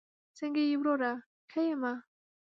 [0.37, 1.11] څنګه یې وروره؟
[1.51, 1.93] ښه یمه